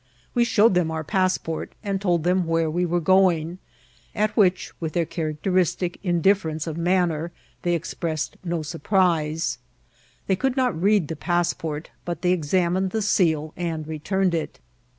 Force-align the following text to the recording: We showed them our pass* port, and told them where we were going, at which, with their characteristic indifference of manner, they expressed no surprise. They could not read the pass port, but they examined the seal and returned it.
We 0.33 0.45
showed 0.45 0.73
them 0.73 0.89
our 0.89 1.03
pass* 1.03 1.37
port, 1.37 1.73
and 1.83 2.01
told 2.01 2.23
them 2.23 2.47
where 2.47 2.71
we 2.71 2.87
were 2.87 2.99
going, 2.99 3.59
at 4.15 4.35
which, 4.35 4.71
with 4.79 4.93
their 4.93 5.05
characteristic 5.05 5.99
indifference 6.01 6.65
of 6.65 6.75
manner, 6.75 7.31
they 7.61 7.75
expressed 7.75 8.35
no 8.43 8.63
surprise. 8.63 9.59
They 10.25 10.35
could 10.35 10.57
not 10.57 10.81
read 10.81 11.07
the 11.07 11.15
pass 11.15 11.53
port, 11.53 11.91
but 12.03 12.23
they 12.23 12.31
examined 12.31 12.89
the 12.89 13.03
seal 13.03 13.53
and 13.55 13.87
returned 13.87 14.33
it. 14.33 14.59